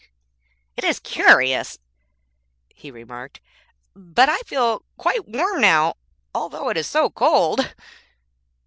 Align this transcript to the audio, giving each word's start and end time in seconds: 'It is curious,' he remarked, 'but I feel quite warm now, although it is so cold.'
'It 0.77 0.83
is 0.83 0.97
curious,' 0.99 1.77
he 2.69 2.89
remarked, 2.89 3.39
'but 3.95 4.27
I 4.29 4.39
feel 4.39 4.83
quite 4.97 5.27
warm 5.27 5.61
now, 5.61 5.93
although 6.33 6.69
it 6.69 6.77
is 6.77 6.87
so 6.87 7.11
cold.' 7.11 7.71